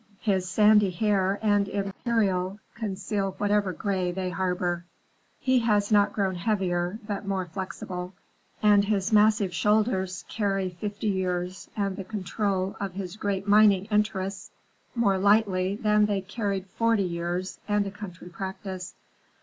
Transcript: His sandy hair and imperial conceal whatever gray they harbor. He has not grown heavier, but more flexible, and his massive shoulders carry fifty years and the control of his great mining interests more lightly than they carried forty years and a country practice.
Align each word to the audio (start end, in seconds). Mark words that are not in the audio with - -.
His 0.21 0.49
sandy 0.49 0.89
hair 0.89 1.37
and 1.43 1.67
imperial 1.67 2.57
conceal 2.73 3.35
whatever 3.37 3.71
gray 3.71 4.11
they 4.11 4.31
harbor. 4.31 4.83
He 5.39 5.59
has 5.59 5.91
not 5.91 6.11
grown 6.11 6.33
heavier, 6.33 6.97
but 7.05 7.27
more 7.27 7.45
flexible, 7.45 8.15
and 8.63 8.83
his 8.85 9.13
massive 9.13 9.53
shoulders 9.53 10.25
carry 10.27 10.71
fifty 10.71 11.05
years 11.05 11.69
and 11.77 11.97
the 11.97 12.03
control 12.03 12.75
of 12.79 12.93
his 12.93 13.15
great 13.15 13.47
mining 13.47 13.85
interests 13.91 14.49
more 14.95 15.19
lightly 15.19 15.75
than 15.75 16.07
they 16.07 16.21
carried 16.21 16.65
forty 16.65 17.03
years 17.03 17.59
and 17.67 17.85
a 17.85 17.91
country 17.91 18.29
practice. 18.29 18.95